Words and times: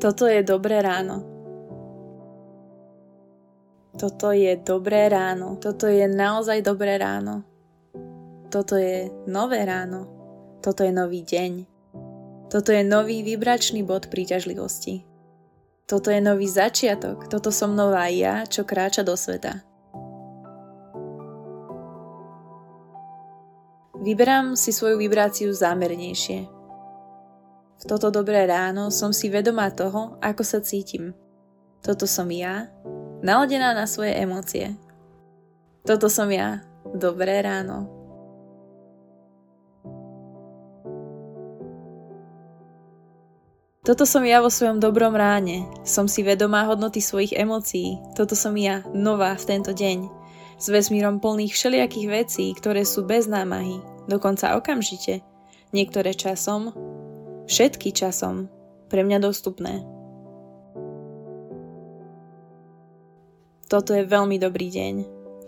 Toto 0.00 0.24
je 0.24 0.40
dobré 0.40 0.80
ráno. 0.80 1.20
Toto 4.00 4.32
je 4.32 4.56
dobré 4.56 5.12
ráno. 5.12 5.60
Toto 5.60 5.92
je 5.92 6.08
naozaj 6.08 6.64
dobré 6.64 6.96
ráno. 6.96 7.44
Toto 8.48 8.80
je 8.80 9.12
nové 9.28 9.60
ráno. 9.68 10.08
Toto 10.64 10.88
je 10.88 10.92
nový 10.92 11.20
deň. 11.20 11.52
Toto 12.48 12.72
je 12.72 12.80
nový 12.80 13.20
vibračný 13.20 13.84
bod 13.84 14.08
príťažlivosti. 14.08 15.04
Toto 15.84 16.08
je 16.08 16.24
nový 16.24 16.48
začiatok. 16.48 17.28
Toto 17.28 17.52
som 17.52 17.76
nová 17.76 18.08
ja, 18.08 18.48
čo 18.48 18.64
kráča 18.64 19.04
do 19.04 19.20
sveta. 19.20 19.60
Vyberám 24.00 24.56
si 24.56 24.72
svoju 24.72 24.96
vibráciu 24.96 25.52
zámernejšie. 25.52 26.59
V 27.80 27.88
toto 27.88 28.12
dobré 28.12 28.44
ráno 28.44 28.92
som 28.92 29.08
si 29.08 29.32
vedomá 29.32 29.72
toho, 29.72 30.20
ako 30.20 30.44
sa 30.44 30.60
cítim. 30.60 31.16
Toto 31.80 32.04
som 32.04 32.28
ja, 32.28 32.68
naladená 33.24 33.72
na 33.72 33.88
svoje 33.88 34.12
emócie. 34.20 34.76
Toto 35.88 36.12
som 36.12 36.28
ja, 36.28 36.60
dobré 36.92 37.40
ráno. 37.40 37.88
Toto 43.80 44.04
som 44.04 44.28
ja 44.28 44.44
vo 44.44 44.52
svojom 44.52 44.76
dobrom 44.76 45.16
ráne. 45.16 45.64
Som 45.88 46.04
si 46.04 46.20
vedomá 46.20 46.68
hodnoty 46.68 47.00
svojich 47.00 47.32
emócií. 47.32 47.96
Toto 48.12 48.36
som 48.36 48.52
ja, 48.60 48.84
nová 48.92 49.32
v 49.40 49.56
tento 49.56 49.72
deň. 49.72 50.04
S 50.60 50.68
vesmírom 50.68 51.16
plných 51.16 51.56
všelijakých 51.56 52.08
vecí, 52.12 52.52
ktoré 52.52 52.84
sú 52.84 53.08
bez 53.08 53.24
námahy, 53.24 53.80
dokonca 54.04 54.52
okamžite. 54.60 55.24
Niektoré 55.72 56.12
časom, 56.12 56.76
všetky 57.50 57.90
časom 57.90 58.46
pre 58.86 59.02
mňa 59.02 59.18
dostupné. 59.18 59.82
Toto 63.66 63.90
je 63.90 64.06
veľmi 64.06 64.38
dobrý 64.38 64.70
deň. 64.70 64.94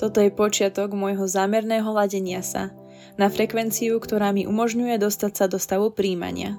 Toto 0.03 0.19
je 0.19 0.35
počiatok 0.35 0.99
môjho 0.99 1.31
zámerného 1.31 1.87
ladenia 1.95 2.43
sa 2.43 2.75
na 3.15 3.31
frekvenciu, 3.31 4.03
ktorá 4.03 4.35
mi 4.35 4.51
umožňuje 4.51 4.99
dostať 4.99 5.33
sa 5.39 5.47
do 5.47 5.63
stavu 5.63 5.95
príjmania. 5.95 6.59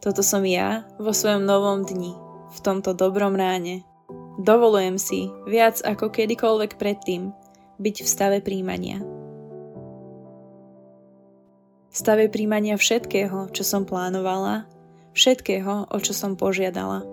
Toto 0.00 0.20
som 0.24 0.44
ja 0.44 0.88
vo 0.96 1.12
svojom 1.12 1.44
novom 1.44 1.84
dni, 1.84 2.12
v 2.52 2.58
tomto 2.64 2.96
dobrom 2.96 3.36
ráne. 3.36 3.84
Dovolujem 4.40 4.96
si 4.96 5.28
viac 5.48 5.80
ako 5.84 6.12
kedykoľvek 6.12 6.76
predtým 6.76 7.32
byť 7.80 7.96
v 8.04 8.08
stave 8.08 8.38
príjmania 8.44 9.13
stave 11.94 12.26
príjmania 12.26 12.74
všetkého, 12.74 13.54
čo 13.54 13.62
som 13.62 13.86
plánovala, 13.86 14.66
všetkého, 15.14 15.94
o 15.94 15.98
čo 16.02 16.10
som 16.10 16.34
požiadala. 16.34 17.06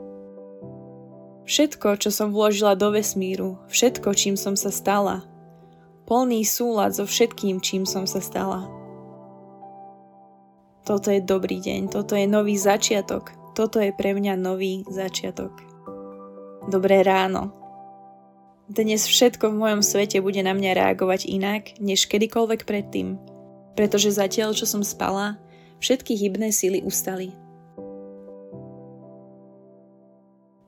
Všetko, 1.45 2.01
čo 2.01 2.09
som 2.09 2.33
vložila 2.33 2.73
do 2.73 2.89
vesmíru, 2.89 3.61
všetko, 3.69 4.17
čím 4.17 4.33
som 4.33 4.57
sa 4.57 4.73
stala. 4.73 5.21
Plný 6.09 6.41
súlad 6.41 6.97
so 6.97 7.05
všetkým, 7.05 7.61
čím 7.61 7.85
som 7.85 8.09
sa 8.09 8.17
stala. 8.25 8.65
Toto 10.81 11.13
je 11.13 11.21
dobrý 11.21 11.61
deň, 11.61 11.93
toto 11.93 12.17
je 12.17 12.25
nový 12.25 12.57
začiatok, 12.57 13.29
toto 13.53 13.77
je 13.77 13.93
pre 13.93 14.17
mňa 14.17 14.33
nový 14.33 14.81
začiatok. 14.89 15.53
Dobré 16.73 17.05
ráno. 17.05 17.53
Dnes 18.65 19.05
všetko 19.05 19.53
v 19.53 19.59
mojom 19.61 19.81
svete 19.85 20.25
bude 20.25 20.41
na 20.41 20.57
mňa 20.57 20.73
reagovať 20.73 21.29
inak, 21.29 21.77
než 21.77 22.09
kedykoľvek 22.09 22.65
predtým 22.65 23.30
pretože 23.75 24.11
zatiaľ, 24.11 24.55
čo 24.55 24.67
som 24.67 24.83
spala, 24.83 25.39
všetky 25.81 26.13
hybné 26.15 26.53
síly 26.53 26.83
ustali. 26.85 27.33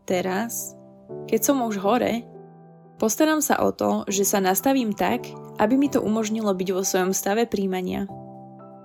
Teraz, 0.04 0.76
keď 1.32 1.40
som 1.40 1.64
už 1.64 1.80
hore, 1.80 2.28
postaram 3.00 3.40
sa 3.40 3.64
o 3.64 3.72
to, 3.72 4.04
že 4.12 4.28
sa 4.28 4.44
nastavím 4.44 4.92
tak, 4.92 5.24
aby 5.62 5.80
mi 5.80 5.88
to 5.88 6.04
umožnilo 6.04 6.52
byť 6.52 6.70
vo 6.76 6.84
svojom 6.84 7.16
stave 7.16 7.48
príjmania. 7.48 8.10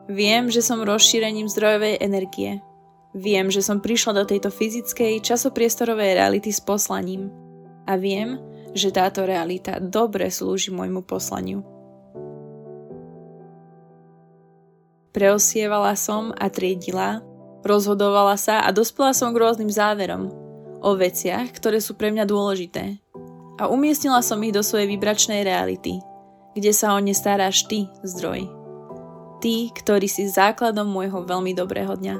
Viem, 0.08 0.48
že 0.48 0.64
som 0.64 0.80
rozšírením 0.80 1.50
zdrojovej 1.50 2.00
energie. 2.00 2.64
Viem, 3.12 3.50
že 3.52 3.60
som 3.60 3.82
prišla 3.82 4.22
do 4.22 4.24
tejto 4.24 4.48
fyzickej, 4.48 5.20
časopriestorovej 5.20 6.16
reality 6.16 6.54
s 6.54 6.62
poslaním. 6.62 7.28
A 7.88 7.96
viem, 7.96 8.40
že 8.76 8.92
táto 8.92 9.24
realita 9.24 9.80
dobre 9.80 10.28
slúži 10.28 10.72
môjmu 10.72 11.04
poslaniu. 11.04 11.77
Preosievala 15.18 15.98
som 15.98 16.30
a 16.38 16.46
triedila, 16.46 17.18
rozhodovala 17.66 18.38
sa 18.38 18.62
a 18.62 18.70
dospela 18.70 19.10
som 19.10 19.34
k 19.34 19.42
rôznym 19.42 19.66
záverom 19.66 20.30
o 20.78 20.94
veciach, 20.94 21.58
ktoré 21.58 21.82
sú 21.82 21.98
pre 21.98 22.14
mňa 22.14 22.22
dôležité. 22.22 23.02
A 23.58 23.66
umiestnila 23.66 24.22
som 24.22 24.38
ich 24.46 24.54
do 24.54 24.62
svojej 24.62 24.86
vibračnej 24.86 25.42
reality, 25.42 25.98
kde 26.54 26.70
sa 26.70 26.94
o 26.94 27.02
ne 27.02 27.10
staráš 27.10 27.66
ty, 27.66 27.90
zdroj. 28.06 28.46
Ty, 29.42 29.74
ktorý 29.82 30.06
si 30.06 30.30
základom 30.30 30.86
môjho 30.86 31.26
veľmi 31.26 31.50
dobrého 31.50 31.98
dňa. 31.98 32.16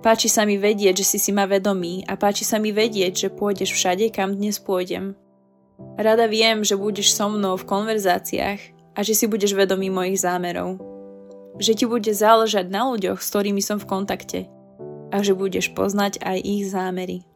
Páči 0.00 0.32
sa 0.32 0.48
mi 0.48 0.56
vedieť, 0.56 1.04
že 1.04 1.12
si 1.12 1.18
si 1.20 1.28
ma 1.28 1.44
vedomý 1.44 2.08
a 2.08 2.16
páči 2.16 2.48
sa 2.48 2.56
mi 2.56 2.72
vedieť, 2.72 3.28
že 3.28 3.28
pôjdeš 3.28 3.68
všade, 3.68 4.08
kam 4.16 4.32
dnes 4.32 4.56
pôjdem. 4.64 5.12
Rada 6.00 6.24
viem, 6.24 6.64
že 6.64 6.72
budeš 6.72 7.12
so 7.12 7.28
mnou 7.28 7.60
v 7.60 7.68
konverzáciách 7.68 8.60
a 8.96 8.98
že 9.04 9.12
si 9.12 9.28
budeš 9.28 9.52
vedomý 9.52 9.92
mojich 9.92 10.24
zámerov 10.24 10.91
že 11.60 11.76
ti 11.76 11.84
bude 11.84 12.12
záležať 12.12 12.68
na 12.72 12.88
ľuďoch, 12.88 13.20
s 13.20 13.28
ktorými 13.28 13.60
som 13.60 13.76
v 13.76 13.88
kontakte 13.88 14.40
a 15.12 15.20
že 15.20 15.36
budeš 15.36 15.76
poznať 15.76 16.24
aj 16.24 16.38
ich 16.40 16.64
zámery. 16.72 17.28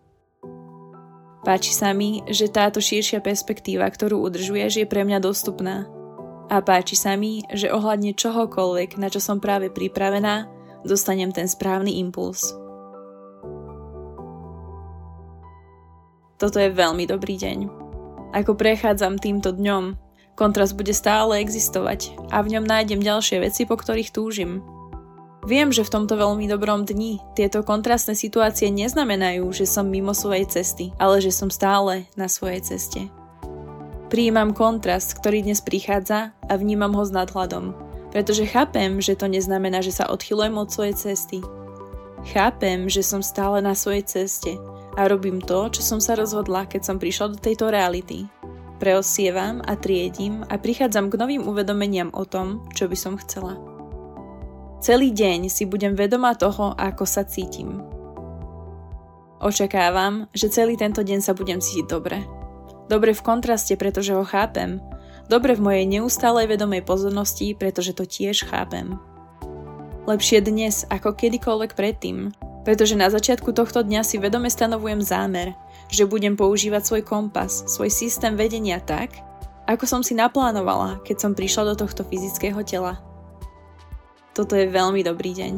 Páči 1.44 1.71
sa 1.71 1.94
mi, 1.94 2.27
že 2.27 2.50
táto 2.50 2.82
širšia 2.82 3.22
perspektíva, 3.22 3.87
ktorú 3.87 4.19
udržuješ, 4.27 4.82
je 4.82 4.87
pre 4.88 5.06
mňa 5.06 5.22
dostupná. 5.22 5.87
A 6.50 6.59
páči 6.59 6.99
sa 6.99 7.15
mi, 7.15 7.47
že 7.54 7.71
ohľadne 7.71 8.19
čohokoľvek, 8.19 8.99
na 8.99 9.06
čo 9.12 9.22
som 9.22 9.38
práve 9.38 9.71
pripravená, 9.71 10.50
dostanem 10.83 11.31
ten 11.31 11.47
správny 11.47 12.03
impuls. 12.03 12.50
Toto 16.37 16.59
je 16.59 16.69
veľmi 16.69 17.06
dobrý 17.06 17.38
deň. 17.38 17.59
Ako 18.34 18.59
prechádzam 18.59 19.16
týmto 19.16 19.54
dňom, 19.54 20.06
Kontrast 20.37 20.77
bude 20.77 20.93
stále 20.93 21.41
existovať 21.41 22.13
a 22.29 22.45
v 22.45 22.53
ňom 22.53 22.69
nájdem 22.69 23.01
ďalšie 23.01 23.41
veci, 23.41 23.65
po 23.65 23.81
ktorých 23.81 24.13
túžim. 24.13 24.61
Viem, 25.49 25.73
že 25.73 25.81
v 25.81 25.97
tomto 25.97 26.21
veľmi 26.21 26.45
dobrom 26.45 26.85
dni 26.85 27.25
tieto 27.33 27.65
kontrastné 27.65 28.13
situácie 28.13 28.69
neznamenajú, 28.69 29.49
že 29.57 29.65
som 29.65 29.89
mimo 29.89 30.13
svojej 30.13 30.45
cesty, 30.45 30.93
ale 31.01 31.25
že 31.25 31.33
som 31.33 31.49
stále 31.49 32.05
na 32.21 32.29
svojej 32.29 32.61
ceste. 32.61 33.09
Prijímam 34.13 34.53
kontrast, 34.53 35.17
ktorý 35.17 35.41
dnes 35.41 35.65
prichádza 35.65 36.37
a 36.37 36.53
vnímam 36.61 36.93
ho 36.93 37.03
s 37.09 37.17
nadhľadom, 37.17 37.73
pretože 38.13 38.45
chápem, 38.45 39.01
že 39.01 39.17
to 39.17 39.33
neznamená, 39.33 39.81
že 39.81 39.97
sa 39.97 40.13
odchylujem 40.13 40.53
od 40.61 40.69
svojej 40.69 40.95
cesty. 41.01 41.41
Chápem, 42.29 42.93
že 42.93 43.01
som 43.01 43.25
stále 43.25 43.65
na 43.65 43.73
svojej 43.73 44.05
ceste 44.05 44.61
a 45.01 45.09
robím 45.09 45.41
to, 45.41 45.73
čo 45.73 45.81
som 45.81 45.97
sa 45.97 46.13
rozhodla, 46.13 46.69
keď 46.69 46.93
som 46.93 47.01
prišla 47.01 47.33
do 47.33 47.39
tejto 47.41 47.73
reality 47.73 48.29
preosievam 48.77 49.65
a 49.65 49.75
triedím 49.75 50.45
a 50.47 50.61
prichádzam 50.61 51.09
k 51.09 51.19
novým 51.19 51.43
uvedomeniam 51.49 52.13
o 52.13 52.29
tom, 52.29 52.65
čo 52.77 52.87
by 52.87 52.97
som 52.97 53.17
chcela. 53.19 53.57
Celý 54.85 55.11
deň 55.11 55.49
si 55.49 55.65
budem 55.65 55.97
vedomá 55.97 56.37
toho, 56.37 56.77
ako 56.77 57.09
sa 57.09 57.25
cítim. 57.25 57.81
Očakávam, 59.41 60.29
že 60.33 60.49
celý 60.49 60.81
tento 60.81 61.05
deň 61.05 61.21
sa 61.21 61.33
budem 61.37 61.61
cítiť 61.61 61.87
dobre. 61.89 62.25
Dobre 62.87 63.13
v 63.13 63.25
kontraste, 63.25 63.75
pretože 63.75 64.15
ho 64.15 64.23
chápem. 64.23 64.79
Dobre 65.27 65.59
v 65.59 65.65
mojej 65.65 65.85
neustálej 65.91 66.47
vedomej 66.55 66.87
pozornosti, 66.87 67.53
pretože 67.59 67.93
to 67.99 68.07
tiež 68.07 68.47
chápem. 68.47 68.95
Lepšie 70.07 70.39
dnes 70.39 70.87
ako 70.87 71.19
kedykoľvek 71.19 71.75
predtým, 71.75 72.31
pretože 72.66 72.98
na 72.98 73.07
začiatku 73.07 73.54
tohto 73.54 73.86
dňa 73.86 74.03
si 74.03 74.18
vedome 74.18 74.51
stanovujem 74.51 74.98
zámer– 74.98 75.54
že 75.91 76.09
budem 76.09 76.34
používať 76.34 76.83
svoj 76.83 77.03
kompas, 77.07 77.66
svoj 77.71 77.91
systém 77.91 78.34
vedenia 78.34 78.83
tak, 78.83 79.15
ako 79.66 79.84
som 79.86 80.03
si 80.03 80.15
naplánovala, 80.15 81.03
keď 81.03 81.16
som 81.18 81.33
prišla 81.34 81.74
do 81.74 81.86
tohto 81.86 82.03
fyzického 82.07 82.59
tela. 82.66 82.98
Toto 84.34 84.54
je 84.54 84.68
veľmi 84.68 85.03
dobrý 85.03 85.34
deň. 85.34 85.54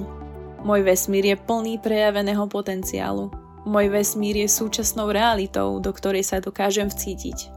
Môj 0.65 0.81
vesmír 0.87 1.35
je 1.35 1.37
plný 1.39 1.79
prejaveného 1.83 2.47
potenciálu. 2.49 3.31
Môj 3.69 3.93
vesmír 3.93 4.39
je 4.39 4.49
súčasnou 4.49 5.13
realitou, 5.13 5.77
do 5.83 5.91
ktorej 5.93 6.25
sa 6.25 6.41
dokážem 6.41 6.89
vcítiť. 6.89 7.53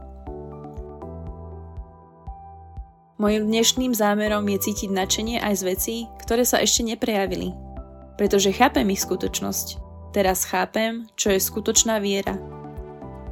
Mojím 3.22 3.46
dnešným 3.54 3.94
zámerom 3.94 4.42
je 4.50 4.58
cítiť 4.58 4.90
nadšenie 4.90 5.38
aj 5.38 5.54
z 5.54 5.62
vecí, 5.62 5.96
ktoré 6.26 6.42
sa 6.42 6.58
ešte 6.58 6.82
neprejavili. 6.82 7.71
Pretože 8.22 8.54
chápem 8.54 8.86
ich 8.94 9.02
skutočnosť. 9.02 9.82
Teraz 10.14 10.46
chápem, 10.46 11.10
čo 11.18 11.34
je 11.34 11.42
skutočná 11.42 11.98
viera 11.98 12.38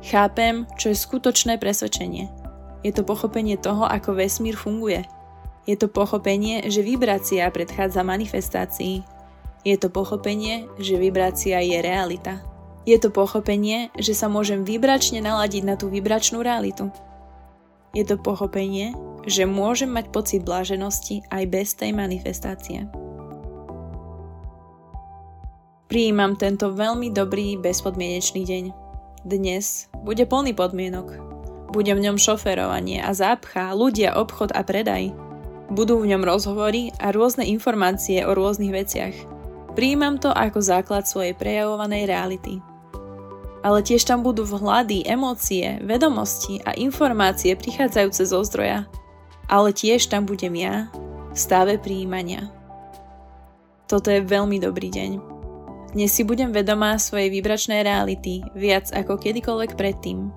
Chápem, 0.00 0.64
čo 0.80 0.88
je 0.88 0.96
skutočné 0.96 1.60
presvedčenie. 1.60 2.32
Je 2.80 2.92
to 2.96 3.04
pochopenie 3.04 3.60
toho, 3.60 3.84
ako 3.84 4.16
vesmír 4.16 4.56
funguje. 4.56 5.04
Je 5.68 5.76
to 5.76 5.92
pochopenie, 5.92 6.64
že 6.72 6.80
vibrácia 6.80 7.44
predchádza 7.52 8.00
manifestácii. 8.00 9.04
Je 9.60 9.76
to 9.76 9.92
pochopenie, 9.92 10.64
že 10.80 10.96
vibrácia 10.96 11.60
je 11.60 11.84
realita. 11.84 12.40
Je 12.88 12.96
to 12.96 13.12
pochopenie, 13.12 13.92
že 14.00 14.16
sa 14.16 14.32
môžem 14.32 14.64
vybračne 14.64 15.20
naladiť 15.20 15.62
na 15.68 15.76
tú 15.76 15.92
vybračnú 15.92 16.40
realitu. 16.40 16.88
Je 17.92 18.00
to 18.08 18.16
pochopenie, 18.16 18.96
že 19.28 19.44
môžem 19.44 19.92
mať 19.92 20.08
pocit 20.08 20.40
bláženosti 20.40 21.20
aj 21.28 21.44
bez 21.44 21.76
tej 21.76 21.92
manifestácie. 21.92 22.88
Prijímam 25.90 26.38
tento 26.38 26.70
veľmi 26.70 27.10
dobrý 27.10 27.58
bezpodmienečný 27.58 28.46
deň. 28.46 28.64
Dnes 29.26 29.90
bude 30.06 30.22
plný 30.22 30.54
podmienok. 30.54 31.18
Bude 31.74 31.90
v 31.98 32.06
ňom 32.06 32.14
šoferovanie 32.14 33.02
a 33.02 33.10
zápcha, 33.10 33.74
ľudia, 33.74 34.14
obchod 34.14 34.54
a 34.54 34.62
predaj. 34.62 35.10
Budú 35.66 35.98
v 35.98 36.14
ňom 36.14 36.22
rozhovory 36.22 36.94
a 37.02 37.10
rôzne 37.10 37.42
informácie 37.42 38.22
o 38.22 38.38
rôznych 38.38 38.70
veciach. 38.70 39.18
Prijímam 39.74 40.22
to 40.22 40.30
ako 40.30 40.62
základ 40.62 41.10
svojej 41.10 41.34
prejavovanej 41.34 42.06
reality. 42.06 42.62
Ale 43.66 43.82
tiež 43.82 44.06
tam 44.06 44.22
budú 44.22 44.46
vhľady, 44.46 45.10
emócie, 45.10 45.82
vedomosti 45.82 46.62
a 46.70 46.70
informácie 46.78 47.58
prichádzajúce 47.58 48.30
zo 48.30 48.46
zdroja. 48.46 48.86
Ale 49.50 49.74
tiež 49.74 50.06
tam 50.06 50.22
budem 50.22 50.54
ja 50.54 50.86
v 51.34 51.38
stave 51.38 51.82
prijímania. 51.82 52.46
Toto 53.90 54.06
je 54.06 54.22
veľmi 54.22 54.62
dobrý 54.62 54.86
deň. 54.86 55.39
Dnes 55.90 56.14
si 56.14 56.22
budem 56.22 56.54
vedomá 56.54 56.94
svojej 57.02 57.34
vibračnej 57.34 57.82
reality 57.82 58.46
viac 58.54 58.94
ako 58.94 59.18
kedykoľvek 59.18 59.74
predtým. 59.74 60.30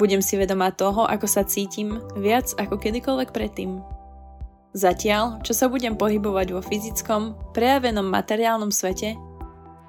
Budem 0.00 0.24
si 0.24 0.40
vedomá 0.40 0.72
toho, 0.72 1.04
ako 1.04 1.28
sa 1.28 1.44
cítim 1.44 2.00
viac 2.16 2.56
ako 2.56 2.80
kedykoľvek 2.80 3.28
predtým. 3.28 3.84
Zatiaľ, 4.72 5.44
čo 5.44 5.52
sa 5.52 5.68
budem 5.68 5.92
pohybovať 5.92 6.56
vo 6.56 6.64
fyzickom, 6.64 7.36
prejavenom 7.52 8.08
materiálnom 8.08 8.72
svete, 8.72 9.12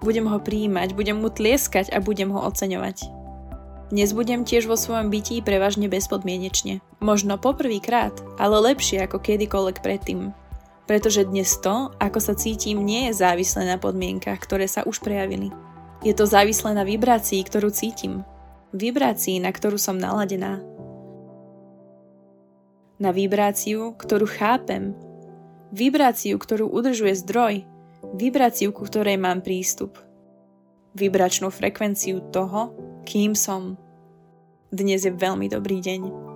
budem 0.03 0.27
ho 0.27 0.35
prijímať, 0.35 0.91
budem 0.91 1.15
mu 1.15 1.31
tlieskať 1.31 1.95
a 1.95 2.03
budem 2.03 2.35
ho 2.35 2.43
oceňovať. 2.43 3.07
Dnes 3.95 4.11
budem 4.11 4.43
tiež 4.43 4.67
vo 4.67 4.75
svojom 4.75 5.07
bytí 5.07 5.39
prevažne 5.47 5.87
bezpodmienečne. 5.87 6.83
Možno 6.99 7.39
poprvýkrát, 7.39 8.19
ale 8.35 8.75
lepšie 8.75 9.07
ako 9.07 9.23
kedykoľvek 9.23 9.79
predtým 9.79 10.35
pretože 10.89 11.21
dnes 11.21 11.53
to, 11.61 11.93
ako 12.01 12.17
sa 12.17 12.33
cítim, 12.33 12.81
nie 12.81 13.13
je 13.13 13.21
závislé 13.21 13.69
na 13.69 13.77
podmienkach, 13.77 14.41
ktoré 14.41 14.65
sa 14.65 14.81
už 14.89 15.05
prejavili. 15.05 15.53
Je 16.01 16.17
to 16.17 16.25
závislé 16.25 16.73
na 16.73 16.81
vibrácii, 16.81 17.45
ktorú 17.45 17.69
cítim. 17.69 18.25
Vibrácii, 18.73 19.37
na 19.37 19.53
ktorú 19.53 19.77
som 19.77 20.01
naladená. 20.01 20.65
Na 22.97 23.13
vibráciu, 23.13 23.93
ktorú 24.01 24.25
chápem. 24.25 24.97
Vibráciu, 25.69 26.41
ktorú 26.41 26.65
udržuje 26.73 27.13
zdroj. 27.21 27.69
Vibráciu, 28.17 28.73
ku 28.73 28.81
ktorej 28.81 29.21
mám 29.21 29.45
prístup. 29.45 30.01
Vibračnú 30.97 31.53
frekvenciu 31.53 32.33
toho, 32.33 32.73
kým 33.05 33.37
som. 33.37 33.77
Dnes 34.73 35.05
je 35.05 35.13
veľmi 35.13 35.53
dobrý 35.53 35.85
deň. 35.85 36.28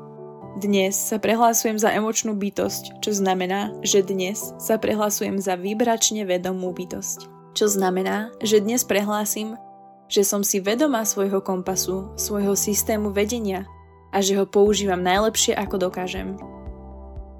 Dnes 0.53 0.93
sa 0.93 1.17
prehlásujem 1.17 1.81
za 1.81 1.89
emočnú 1.89 2.37
bytosť, 2.37 3.01
čo 3.01 3.09
znamená, 3.09 3.73
že 3.81 4.05
dnes 4.05 4.53
sa 4.61 4.77
prehlásujem 4.77 5.41
za 5.41 5.57
vybračne 5.57 6.29
vedomú 6.29 6.69
bytosť. 6.69 7.25
Čo 7.57 7.73
znamená, 7.73 8.29
že 8.37 8.61
dnes 8.61 8.85
prehlásim, 8.85 9.57
že 10.05 10.21
som 10.21 10.45
si 10.45 10.61
vedomá 10.61 11.09
svojho 11.09 11.41
kompasu, 11.41 12.13
svojho 12.21 12.53
systému 12.53 13.09
vedenia 13.09 13.65
a 14.13 14.21
že 14.21 14.37
ho 14.37 14.45
používam 14.45 15.01
najlepšie 15.01 15.57
ako 15.57 15.89
dokážem. 15.89 16.37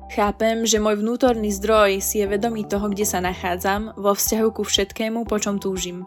Chápem, 0.10 0.66
že 0.66 0.82
môj 0.82 1.06
vnútorný 1.06 1.54
zdroj 1.54 2.02
si 2.02 2.18
je 2.18 2.26
vedomý 2.26 2.66
toho, 2.66 2.90
kde 2.90 3.06
sa 3.06 3.22
nachádzam 3.22 3.94
vo 3.94 4.18
vzťahu 4.18 4.50
ku 4.58 4.66
všetkému, 4.66 5.30
po 5.30 5.38
čom 5.38 5.62
túžim. 5.62 6.02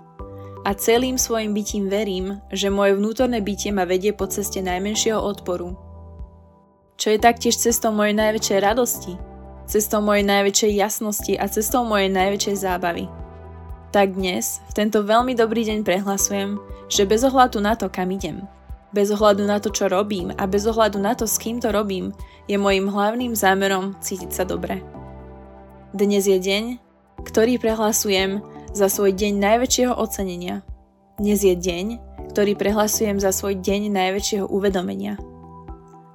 A 0.67 0.75
celým 0.75 1.23
svojim 1.23 1.55
bytím 1.55 1.87
verím, 1.87 2.43
že 2.51 2.67
moje 2.67 2.99
vnútorné 2.99 3.39
bytie 3.39 3.71
ma 3.71 3.87
vedie 3.87 4.11
po 4.11 4.27
ceste 4.27 4.59
najmenšieho 4.59 5.23
odporu, 5.23 5.86
čo 6.97 7.13
je 7.13 7.19
taktiež 7.21 7.57
cestou 7.61 7.93
mojej 7.93 8.17
najväčšej 8.17 8.59
radosti, 8.61 9.15
cestou 9.69 10.01
mojej 10.01 10.25
najväčšej 10.25 10.73
jasnosti 10.77 11.33
a 11.37 11.45
cestou 11.49 11.85
mojej 11.85 12.09
najväčšej 12.09 12.57
zábavy. 12.57 13.05
Tak 13.93 14.17
dnes, 14.17 14.61
v 14.69 14.73
tento 14.77 15.05
veľmi 15.05 15.37
dobrý 15.37 15.65
deň 15.69 15.85
prehlasujem, 15.85 16.61
že 16.89 17.09
bez 17.09 17.25
ohľadu 17.25 17.61
na 17.61 17.77
to, 17.77 17.89
kam 17.93 18.13
idem, 18.13 18.45
bez 18.97 19.13
ohľadu 19.13 19.45
na 19.45 19.61
to, 19.61 19.69
čo 19.69 19.93
robím 19.93 20.33
a 20.37 20.49
bez 20.49 20.65
ohľadu 20.65 20.97
na 20.97 21.13
to, 21.13 21.29
s 21.29 21.37
kým 21.37 21.61
to 21.61 21.69
robím, 21.69 22.17
je 22.49 22.57
mojim 22.57 22.89
hlavným 22.89 23.37
zámerom 23.37 23.97
cítiť 24.01 24.33
sa 24.33 24.45
dobre. 24.49 24.81
Dnes 25.93 26.25
je 26.29 26.37
deň, 26.37 26.65
ktorý 27.25 27.61
prehlasujem 27.61 28.41
za 28.77 28.89
svoj 28.93 29.17
deň 29.17 29.33
najväčšieho 29.41 29.93
ocenenia. 29.97 30.61
Dnes 31.17 31.41
je 31.41 31.57
deň, 31.57 32.01
ktorý 32.37 32.53
prehlasujem 32.57 33.17
za 33.17 33.33
svoj 33.33 33.57
deň 33.57 33.89
najväčšieho 33.89 34.45
uvedomenia. 34.45 35.17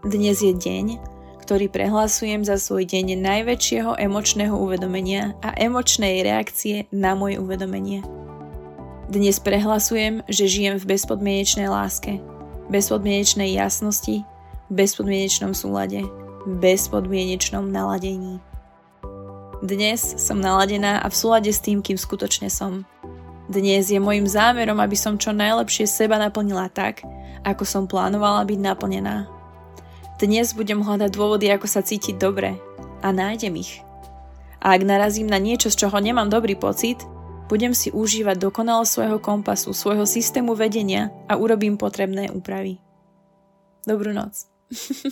Dnes 0.01 0.41
je 0.41 0.49
deň, 0.49 0.97
ktorý 1.45 1.69
prehlasujem 1.69 2.41
za 2.41 2.57
svoj 2.57 2.89
deň 2.89 3.21
najväčšieho 3.21 4.01
emočného 4.01 4.49
uvedomenia 4.49 5.37
a 5.45 5.53
emočnej 5.53 6.25
reakcie 6.25 6.89
na 6.89 7.13
moje 7.13 7.37
uvedomenie. 7.37 8.01
Dnes 9.13 9.37
prehlasujem, 9.37 10.25
že 10.25 10.49
žijem 10.49 10.81
v 10.81 10.97
bezpodmienečnej 10.97 11.69
láske, 11.69 12.17
bezpodmienečnej 12.73 13.53
jasnosti, 13.53 14.25
bezpodmienečnom 14.73 15.53
súlade, 15.53 16.01
bezpodmienečnom 16.49 17.69
naladení. 17.69 18.41
Dnes 19.61 20.01
som 20.17 20.41
naladená 20.41 21.05
a 21.05 21.13
v 21.13 21.19
súlade 21.21 21.53
s 21.53 21.61
tým, 21.61 21.85
kým 21.85 22.01
skutočne 22.01 22.49
som. 22.49 22.89
Dnes 23.53 23.93
je 23.93 24.01
môjim 24.01 24.25
zámerom, 24.25 24.81
aby 24.81 24.97
som 24.97 25.21
čo 25.21 25.29
najlepšie 25.29 25.85
seba 25.85 26.17
naplnila 26.17 26.73
tak, 26.73 27.05
ako 27.45 27.61
som 27.69 27.85
plánovala 27.85 28.49
byť 28.49 28.57
naplnená. 28.65 29.40
Dnes 30.21 30.53
budem 30.53 30.85
hľadať 30.85 31.17
dôvody, 31.17 31.49
ako 31.49 31.65
sa 31.65 31.81
cítiť 31.81 32.21
dobre 32.21 32.53
a 33.01 33.09
nájdem 33.09 33.57
ich. 33.57 33.81
A 34.61 34.77
ak 34.77 34.85
narazím 34.85 35.25
na 35.25 35.41
niečo, 35.41 35.73
z 35.73 35.81
čoho 35.81 35.97
nemám 35.97 36.29
dobrý 36.29 36.53
pocit, 36.53 37.01
budem 37.49 37.73
si 37.73 37.89
užívať 37.89 38.37
dokonalo 38.37 38.85
svojho 38.85 39.17
kompasu, 39.17 39.73
svojho 39.73 40.05
systému 40.05 40.53
vedenia 40.53 41.09
a 41.25 41.41
urobím 41.41 41.73
potrebné 41.73 42.29
úpravy. 42.29 42.77
Dobrú 43.81 44.13
noc. 44.13 44.45